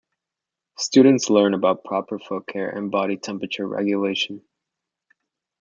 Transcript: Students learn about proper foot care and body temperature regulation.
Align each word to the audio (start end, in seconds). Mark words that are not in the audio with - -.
Students 0.79 1.29
learn 1.29 1.53
about 1.53 1.83
proper 1.83 2.17
foot 2.17 2.47
care 2.47 2.67
and 2.71 2.89
body 2.89 3.17
temperature 3.17 3.67
regulation. 3.67 4.41